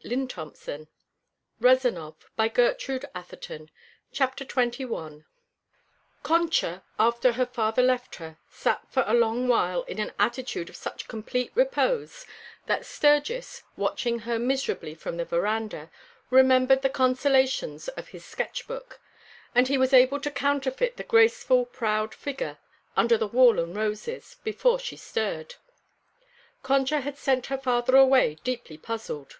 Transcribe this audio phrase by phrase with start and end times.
[0.00, 0.86] Concha will
[1.58, 1.94] remain at Juan
[2.36, 3.70] Moraga's for the present."
[4.14, 5.24] XXI
[6.22, 10.76] Concha, after her father left her, sat for a long while in an attitude of
[10.76, 12.24] such complete repose
[12.66, 15.90] that Sturgis, watching her miserably from the veranda,
[16.30, 19.00] remembered the consolations of his sketch book;
[19.52, 22.58] and he was able to counterfeit the graceful, proud figure,
[22.96, 25.56] under the wall and roses, before she stirred.
[26.62, 29.38] Concha had sent her father away deeply puzzled.